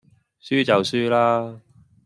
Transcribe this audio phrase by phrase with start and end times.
[0.39, 1.59] 輸就輸喇